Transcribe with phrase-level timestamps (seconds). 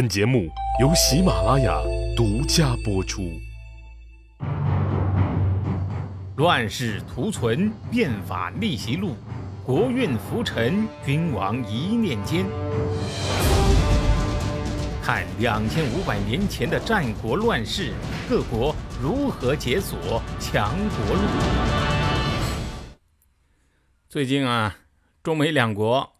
[0.00, 0.48] 本节目
[0.80, 1.78] 由喜马拉雅
[2.16, 3.38] 独家播出。
[6.36, 9.14] 乱世图存，变法逆袭录，
[9.62, 12.46] 国运浮沉，君王一念间。
[15.02, 17.92] 看两千五百年前的战国乱世，
[18.26, 21.20] 各国如何解锁强国路。
[24.08, 24.78] 最近啊，
[25.22, 26.10] 中美两国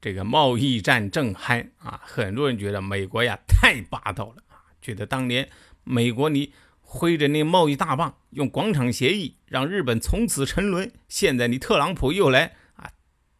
[0.00, 5.48] 这个贸易战正酣啊，很多人觉得美国呀太霸道了啊，觉得当年
[5.84, 6.52] 美国你。
[6.88, 10.92] 挥着那贸易大棒，用广场协议让日本从此沉沦。
[11.08, 12.88] 现在你特朗普又来啊，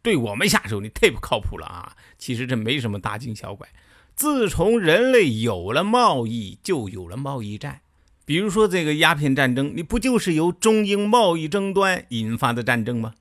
[0.02, 1.96] 对我们下手，你太不靠谱了啊！
[2.18, 3.68] 其实这没什么大惊小怪。
[4.16, 7.82] 自从人类有了贸易，就有了贸易战。
[8.24, 13.14] 比如说这个鸦片战争，你不就是由中英贸易争端引发的战争吗？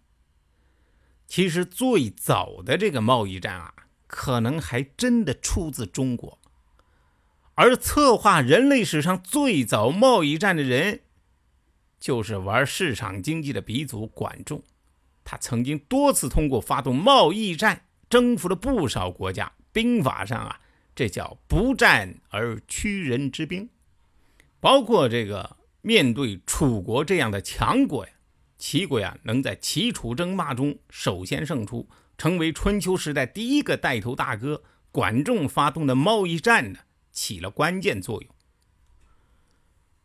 [1.27, 3.73] 其实最早的这个贸易战啊，
[4.07, 6.39] 可能还真的出自中国。
[7.55, 11.01] 而策划人类史上最早贸易战的人，
[11.99, 14.62] 就是玩市场经济的鼻祖管仲。
[15.23, 19.54] 他曾经多次通过发动贸易战，征服了不少国家。
[19.71, 20.60] 兵法上啊，
[20.93, 23.70] 这叫不战而屈人之兵。
[24.60, 28.12] 包括这个面对楚国这样的强国呀，
[28.57, 34.63] 齐国呀，能在齐楚争霸中首先胜出，成为春秋时代第一个带头大哥。
[34.91, 36.79] 管仲发动的贸易战呢？
[37.11, 38.33] 起了关键作用。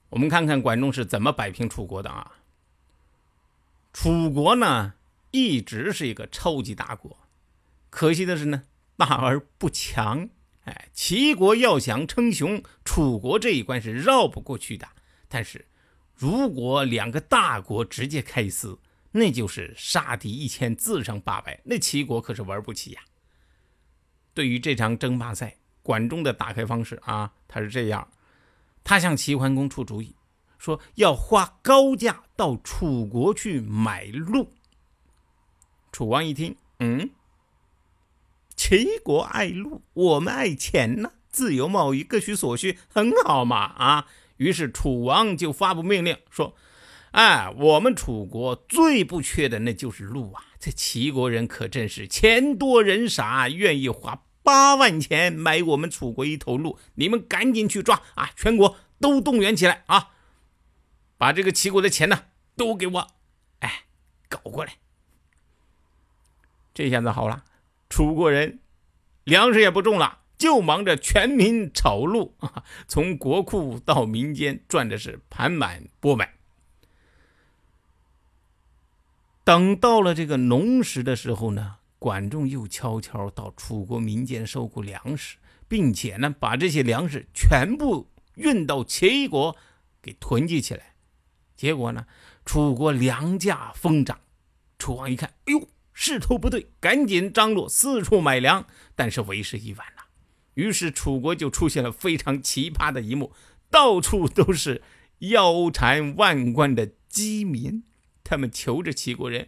[0.08, 2.38] 我们看看管仲是怎么摆平楚国的啊？
[3.92, 4.94] 楚国呢，
[5.30, 7.18] 一直是一个超级大国，
[7.88, 8.64] 可惜的是呢，
[8.96, 10.28] 大而不强。
[10.64, 14.88] 哎，齐国要想称雄，楚国这一关是绕不过去的。
[15.28, 15.68] 但是，
[16.20, 18.78] 如果两个大国直接开撕，
[19.12, 23.00] 那就是杀敌一千，自伤八百，那齐国可是玩不起呀。
[24.34, 25.56] 对于这场争霸赛。
[25.82, 28.06] 管仲的打开方式啊，他是这样：
[28.84, 30.14] 他向齐桓公出主意，
[30.58, 34.52] 说要花高价到楚国去买鹿。
[35.90, 37.10] 楚王一听，嗯，
[38.54, 44.06] 齐国爱鹿，我们爱钱呢，自由贸易，各取所需，很好嘛啊！
[44.40, 46.56] 于是楚王就发布命令说
[47.12, 50.42] ：“哎，我们楚国最不缺的那就是鹿啊！
[50.58, 58.30] 这齐国人可真是钱多人傻，愿意花。”八万钱买我们楚国一头鹿，你们赶紧去抓啊！
[58.34, 60.12] 全国都动员起来啊！
[61.18, 62.24] 把这个齐国的钱呢
[62.56, 63.06] 都给我，
[63.58, 63.84] 哎，
[64.30, 64.78] 搞过来。
[66.72, 67.44] 这下子好了，
[67.90, 68.60] 楚国人
[69.24, 76.30] 粮食也不种了，就忙着全民炒路啊， 从国库到民间赚的是盆满钵满。
[79.44, 81.76] 等到了这个农时的时候呢？
[81.98, 85.36] 管仲又悄悄到楚国民间收购粮食，
[85.68, 89.54] 并且呢，把这些粮食全部运到齐国，
[90.00, 90.94] 给囤积起来。
[91.54, 92.06] 结果呢，
[92.46, 94.18] 楚国粮价疯涨。
[94.78, 98.66] 楚王一看，哎呦，势头不对，赶紧张罗四处买粮。
[98.94, 99.99] 但是为时已晚了。
[100.54, 103.32] 于是楚国就出现了非常奇葩的一幕：
[103.70, 104.82] 到处都是
[105.18, 107.84] 腰缠万贯的饥民，
[108.24, 109.46] 他们求着齐国人。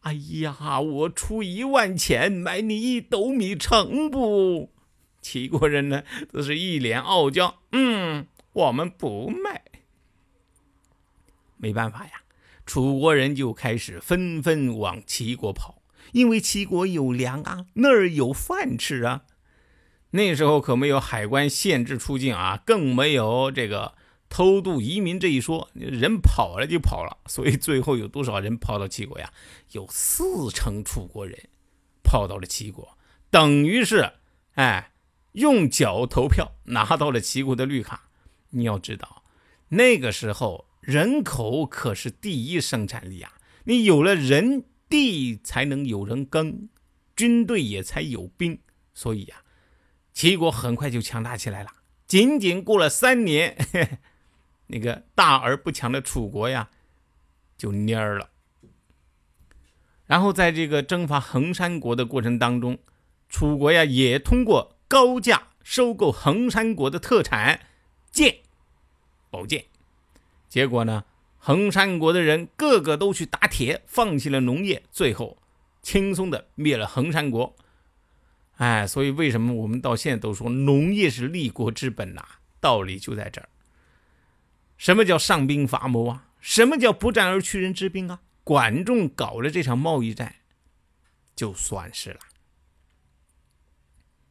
[0.00, 4.72] 哎呀，我出一万钱买你一斗米成不？
[5.20, 6.02] 齐国人呢
[6.32, 9.64] 都是一脸傲娇，嗯，我们不卖。
[11.58, 12.22] 没办法呀，
[12.64, 19.24] 楚国人就开始纷纷往齐国跑，因为齐国有粮啊，那儿有饭吃啊。
[20.10, 23.94] 那时候可没有海关限制出境啊，更没有这个。
[24.32, 29.32] 偷渡移民这一说，人跑了就跑了， 所以最后有多少人跑到齐国呀？
[29.72, 31.36] 有四成楚国人
[32.04, 32.96] 跑到了齐国，
[33.28, 34.12] 等于是，
[34.54, 34.92] 哎，
[35.32, 38.08] 用脚投票拿到了齐国的绿卡。
[38.50, 39.24] 你要知道，
[39.70, 43.32] 那个时候人口可是第一生产力啊！
[43.64, 46.68] 你有了人，地才能有人耕，
[47.16, 48.60] 军队也才有兵。
[48.94, 49.42] 所以呀，
[50.20, 51.70] 齐国很快就强大起来了。
[52.06, 53.56] 仅仅过了三年。
[54.68, 56.68] 那个大而不强的楚国呀，
[57.56, 58.28] 就蔫儿了。
[60.04, 62.78] 然后在这个征伐衡山国的过程当中，
[63.30, 67.62] 楚国呀也通过高价收购衡山国的特产
[68.10, 68.40] 剑、
[69.30, 69.64] 宝剑。
[70.50, 71.06] 结果呢，
[71.38, 75.38] 衡山国的人个个都去打铁，放弃了农业，最后
[75.80, 77.56] 轻松的灭了衡山国。
[78.60, 82.22] 哎，所以为什么我们到现在都说农业是立国之本呐？
[82.60, 83.48] 道理就在这儿。
[84.76, 86.28] 什么叫上兵伐谋啊？
[86.42, 88.20] 什么叫不战而屈人之兵啊？
[88.44, 90.34] 管仲搞了这场贸易战，
[91.34, 92.20] 就算是了。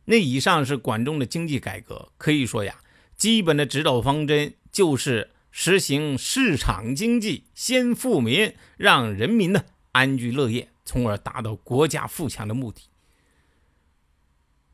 [0.05, 2.81] 那以上是管仲的经济改革，可以说呀，
[3.15, 12.88] 基本的指导方针就是实行市场经济，先富民，让人民呢安居乐业，从而达到国家富强的目的。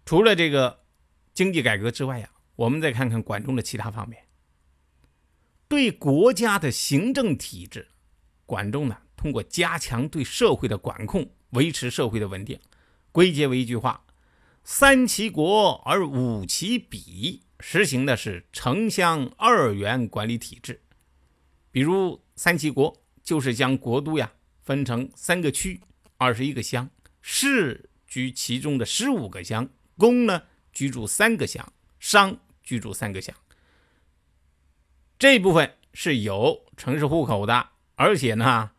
[0.06, 0.84] 除了这个
[1.34, 4.24] 经济改革之外呀，我们再看看管仲的其他方面。
[5.68, 7.88] 对国家的行政体制，
[8.46, 12.60] 管仲呢通过加强对社会的管控，维持社会的稳定，
[13.12, 14.06] 归结为一句话。
[14.64, 20.82] 三齐国而五齐比，实行的是城乡二元管理体制。
[21.72, 24.32] 比如三齐国就是将国都呀
[24.62, 25.82] 分成三个区，
[26.18, 26.90] 二十一个乡，
[27.22, 29.68] 市居其中的十五个乡，
[29.98, 33.36] 公呢居住三个乡，商居住三个乡。
[35.18, 38.72] 这部分是有城市户口的，而且呢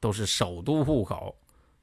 [0.00, 1.38] 都是首都户口，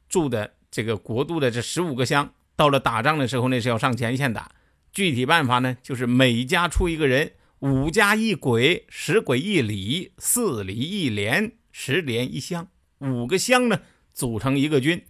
[0.09, 2.33] 住的这个国都的这十五个乡。
[2.55, 4.51] 到了打仗的时候，那是要上前线的。
[4.91, 12.67] 具体办法呢，就是每家出一个人，五家一鬼，十鬼一里，四里一连，十连一乡，
[12.99, 13.81] 五个乡呢
[14.13, 15.05] 组成一个军。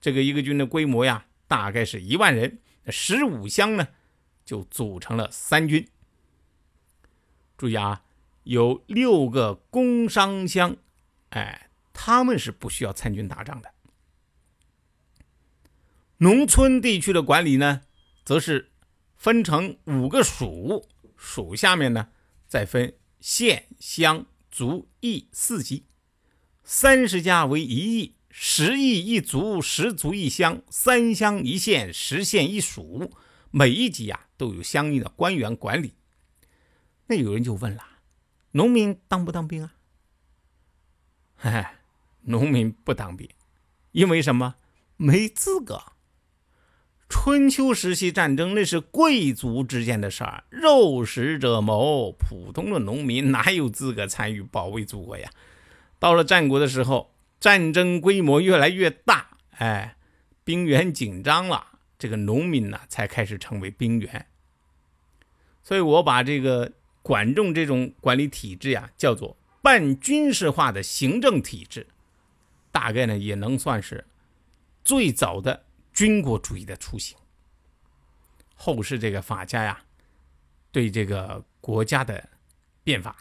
[0.00, 2.58] 这个一个军的规模呀，大概是一万人。
[2.88, 3.88] 十五乡呢，
[4.44, 5.88] 就组成了三军。
[7.56, 8.04] 注意啊，
[8.42, 10.76] 有六个工商乡，
[11.30, 13.72] 哎，他们是不需要参军打仗的。
[16.18, 17.82] 农村地区的管理呢，
[18.24, 18.72] 则是
[19.16, 22.08] 分成五个属，属下面呢
[22.46, 25.86] 再分县、乡、族、邑四级。
[26.62, 33.12] 三十家为一邑，十邑一族，十族一乡，三乡一县，十县一属。
[33.52, 35.94] 每一级呀都有相应的官员管理。
[37.06, 37.84] 那有人就问了：
[38.50, 39.74] 农民当不当兵啊？
[41.38, 41.64] 嘿嘿，
[42.22, 43.30] 农民不当兵，
[43.92, 44.56] 因为什么？
[44.96, 45.80] 没资格。
[47.08, 55.30] 春秋时期战争那是贵族之间的事儿，肉食者谋，普通的农民哪有资格参与保卫祖国呀？
[56.00, 57.13] 到了战国的时候，
[57.44, 59.98] 战争规模越来越大，哎，
[60.44, 64.28] 兵源紧张了，这个农民呢才开始成为兵员。
[65.62, 71.86] 所以我把这个管仲这种管理体制呀，叫做半军事化的行政体制，
[72.72, 74.06] 大概呢也能算是
[74.82, 75.64] 最早的。
[75.92, 77.14] 军国主义的雏形。
[78.54, 79.84] 后世这个法家呀，
[80.72, 82.30] 对这个国家的
[82.82, 83.14] 变法、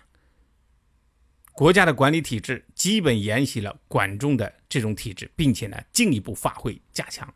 [1.54, 7.32] 国家的管理体制，基本沿袭了管仲的这种体制，并且呢进一步发挥加强。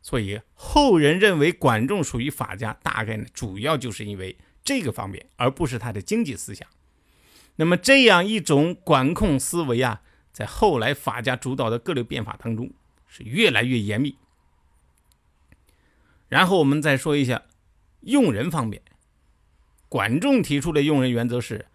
[0.00, 6.66] 所以后人认为管仲属于法家，大概呢主要就是因为这个方面，而不是他的经济思想。
[7.56, 10.02] 那么这样一种管控思维啊，
[10.32, 12.70] 在后来法家主导的各类变法当中，
[13.06, 14.16] 是越来越严密。
[16.28, 17.42] 然后我们再说一下
[18.00, 18.80] 用人方面，
[19.88, 21.66] 管仲提出的用人原则是：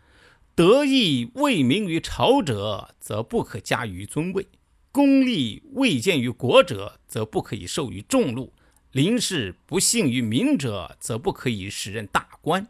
[0.57, 4.47] 德义未明于朝者，则不可加于尊位；
[4.91, 8.51] 功利未见于国者，则不可以授予重禄；
[8.91, 12.67] 临事不信于民者，则不可以使任大官。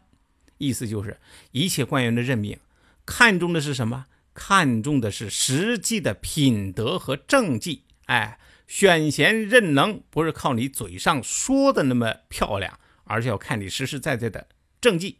[0.58, 1.18] 意思就是，
[1.52, 2.58] 一切官员的任命，
[3.06, 4.04] 看重的是什么？
[4.34, 7.84] 看重的是实际的品德和政绩。
[8.04, 8.38] 哎。
[8.66, 14.46] 选贤任能不是靠你嘴上说的那么漂亮，而是要看你实实在在的
[14.78, 15.16] 政绩。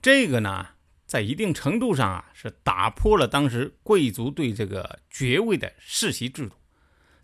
[0.00, 0.68] 这个呢，
[1.12, 6.54] 在一定程度上啊，是打破了当时贵族对这个爵位的世袭制度。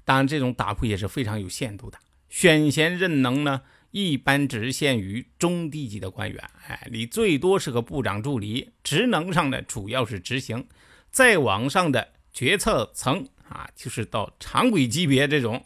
[0.05, 1.99] 当然，这种打破也是非常有限度的。
[2.29, 6.51] 选贤任能呢，一般只限于中低级的官员。
[6.67, 10.67] 哎，你最多是个部长助理，职能上呢主要是执行。
[11.11, 13.27] 再往上的决策层。
[13.49, 15.65] 啊，就是到常规级别这种，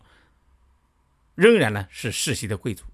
[1.34, 2.84] 仍然呢是世袭的贵族。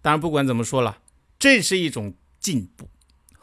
[0.00, 1.02] 当然，不管怎么说了，
[1.38, 2.88] 这是一种进步。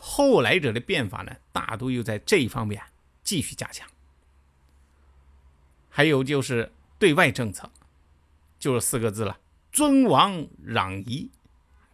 [0.07, 2.79] 后来者的变法呢，大多又在这一方面
[3.23, 3.89] 继续加强。
[5.89, 7.71] 还有就是对外政策，
[8.59, 9.39] 就是四个字了：
[9.71, 11.31] 尊王攘夷。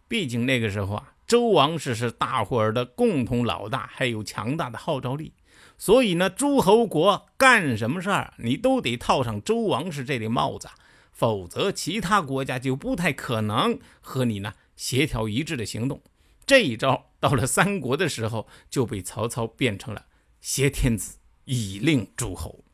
[0.08, 5.32] 毕竟那个时候啊，周王室是大伙儿的共同老大，还有强大的号召力。
[5.78, 10.68] 所以呢，诸侯国干什么事儿，你都得套上周王室这顶帽子，
[11.12, 16.02] 否则其他国家就不太可能和你呢协调一致的行动。
[16.44, 20.06] 这一招到了三国的时候，就被曹操变成了
[20.40, 22.64] 挟天子以令诸侯。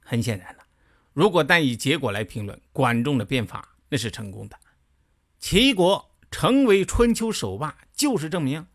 [0.00, 0.64] 很显然了，
[1.12, 4.58] 如果单以结果来评论，管仲的变法那是成功的，
[5.38, 8.66] 齐国成为春秋首霸就是证明。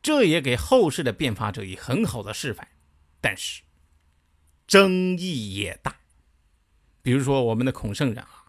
[0.00, 2.68] 这也给后世的变法者以很好的示范，
[3.20, 3.62] 但是
[4.68, 5.96] 争议也大。
[7.02, 8.44] 比如说我们的孔圣人啊，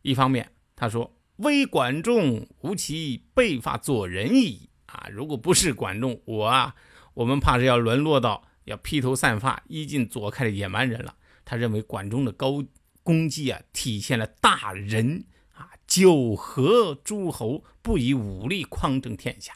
[0.00, 4.68] 一方面他说微管仲，吾其背发左人矣。
[4.86, 6.76] 啊，如果不是管仲，我啊，
[7.14, 11.16] 我们怕是要沦落到要披头散发、衣襟左开的野蛮人了。
[11.44, 12.64] 他认为管仲的高
[13.02, 19.54] 功绩啊，体现了大仁啊，九合诸侯，不以武力匡正天下。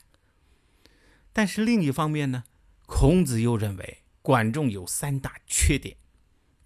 [1.32, 2.42] 但是另一方面呢，
[2.86, 5.96] 孔子又认为管仲有三大缺点。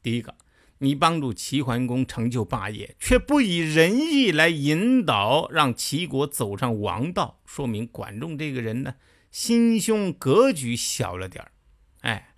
[0.03, 0.35] 第一个，
[0.83, 8.97] 你帮助齐桓公成就霸业，却不以仁义来引导，让齐国走上王道，说明管仲这个人呢，
[9.31, 11.53] 心胸格局小了点儿。
[12.01, 12.35] 哎，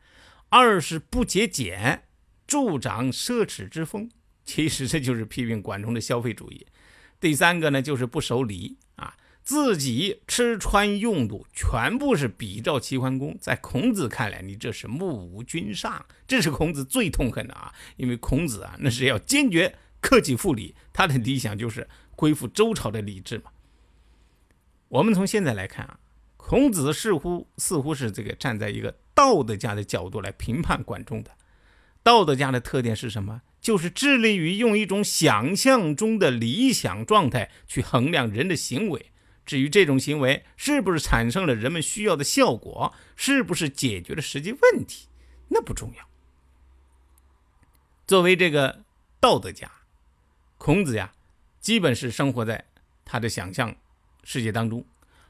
[0.50, 2.02] 二是不节俭。
[2.46, 4.10] 助长奢侈之风，
[4.44, 6.66] 其实这就是批评管仲的消费主义。
[7.18, 13.36] 第三个呢，就是不守礼啊，自己吃穿用度全部是比照齐桓公。
[13.38, 17.72] 在孔子看来，你这是目无君上，这是孔子最痛恨的啊！
[17.96, 23.50] 因为孔子啊，那是要坚决克己复礼，他的理想就是恢复周朝的礼制嘛。
[24.88, 26.00] 我们从现在来看啊，
[26.38, 31.30] 孔子似乎似乎是这个站在一个道德家的角度来评判管仲的。
[32.02, 33.42] 道德家的特点是什么？
[33.60, 39.10] 就是致力于用一种想象中的理想状态去衡量人的行为。
[39.44, 45.08] 至于这种行为是不是产生了人们需要的效果，是不是解决了实际问题，
[45.48, 46.08] 那不重要。
[48.06, 48.82] 作为这个
[49.20, 49.70] 道德家，
[50.58, 51.12] 孔子呀，
[51.60, 52.64] 基本是生活在
[53.04, 53.74] 他的想象
[54.22, 54.84] 世界当中。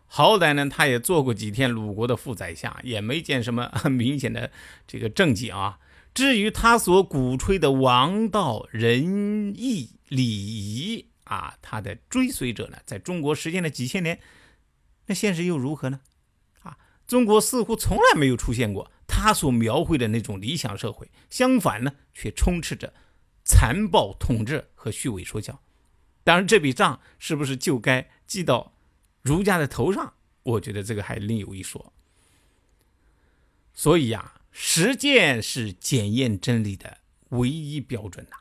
[0.07, 4.53] 好歹呢，他也做过几天鲁国的副宰相，也没见什么很明显的
[4.87, 5.79] 这个政绩啊。
[6.13, 14.21] 至于他所鼓吹的王道仁义礼仪啊，他的追随者呢，在中国实践了几千年，
[15.07, 16.01] 那现实又如何呢？
[16.63, 22.95] 啊，中国似乎从来没有出现过他所描绘的那种理想社会，相反呢，却充斥着
[23.45, 25.61] 残暴统治和虚伪说教。
[26.23, 28.75] 当然，这笔账是不是就该记到
[29.23, 30.15] 儒家的头上？
[30.43, 31.93] 我觉得这个还另有一说。
[33.73, 34.41] 所以呀。
[34.57, 36.99] 实践是检验真理的
[37.31, 38.37] 唯一标准呐。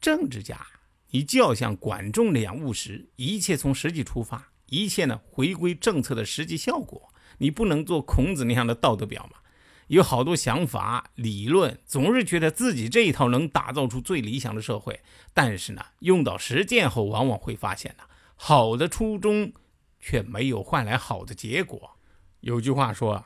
[0.00, 0.66] 政治家，
[1.14, 7.08] 你就要像管仲那样务实，一切从实际出发，一切呢回归政策的实际效果。
[7.38, 9.38] 你不能做孔子那样的道德表嘛？
[9.86, 15.02] 有好多想法、理论，总是觉得自己这一套能打造出最理想的社会，
[15.32, 18.02] 但是呢，用到实践后，往往会发现呢，
[18.34, 19.52] 好的初衷
[20.00, 21.92] 却没有换来好的结果。
[22.40, 23.24] 有句话说，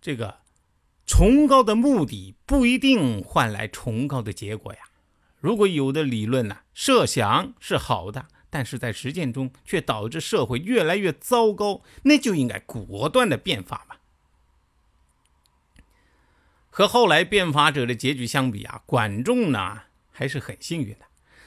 [0.00, 0.38] 这个。
[1.06, 4.80] 崇高的目的不一定换来崇高的结果呀。
[5.48, 13.96] 如果有的理论呢设想是好的，但是在实践中却导致社会越来越糟糕，那就应该果断的变法嘛。
[16.68, 21.06] 和后来变法者的结局相比啊，管仲呢还是很幸运的。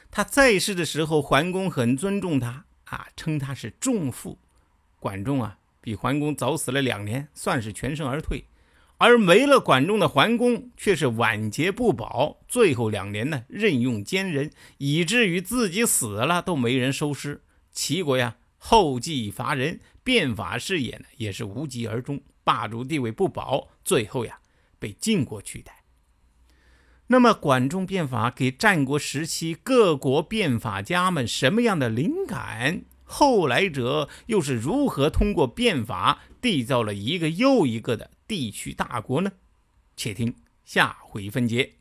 [0.10, 4.40] 他在世的时候，桓公很尊重他啊，称他是仲父。
[5.00, 8.46] 管仲啊，比桓公早死了两年，算是全身而退。
[9.02, 17.42] 而没了管仲的桓公却是晚节不保，最后两年呢任用奸人，以至于自己死了都没人收尸。
[17.72, 24.38] 齐国呀后继乏人，变法事业呢也是无疾而终，霸主地位不保，最后呀
[24.78, 25.84] 被晋国取代。
[27.08, 32.84] 那么管仲变法给战国时期各国变法家们什么样的灵感？
[33.14, 38.10] 后来者又是如何通过变法缔造了一个又一个的？
[38.26, 39.34] 地区大国呢？
[39.98, 41.74] 且听下回分解。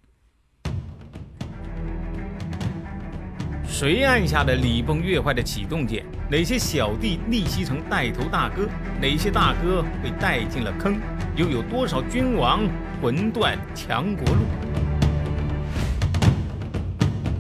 [3.65, 6.05] 谁按下了礼崩乐坏的启动键？
[6.29, 8.69] 哪些小弟逆袭成带头大哥？
[9.01, 10.99] 哪些大哥被带进了坑？
[11.37, 12.69] 又有多少君王
[13.01, 14.43] 魂断强国路？